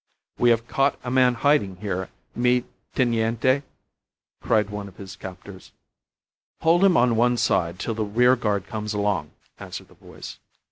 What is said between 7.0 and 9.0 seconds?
one side till the rearguard comes